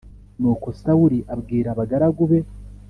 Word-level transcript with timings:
Nuko 0.39 0.67
Sawuli 0.79 1.19
abwira 1.33 1.67
abagaragu 1.71 2.23
be 2.29 2.39